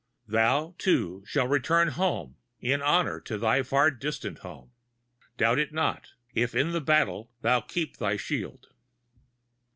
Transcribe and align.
Thou, 0.27 0.73
too, 0.79 1.23
shalt 1.27 1.51
return 1.51 1.89
home, 1.89 2.35
in 2.59 2.81
honor 2.81 3.19
to 3.19 3.37
thy 3.37 3.61
far 3.61 3.91
distant 3.91 4.39
home, 4.39 4.71
doubt 5.37 5.59
it 5.59 5.71
not—if 5.73 6.55
in 6.55 6.71
the 6.71 6.81
battle 6.81 7.29
thou 7.43 7.61
keep 7.61 7.97
thy 7.97 8.17
shield. 8.17 8.69